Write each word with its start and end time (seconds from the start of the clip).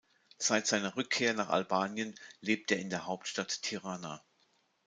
Seit 0.39 0.65
seiner 0.65 0.95
Rückkehr 0.95 1.35
nach 1.35 1.49
Albanien 1.51 2.15
lebte 2.39 2.73
er 2.73 2.81
in 2.81 2.89
der 2.89 3.05
Hauptstadt 3.05 3.61
Tirana. 3.61 4.23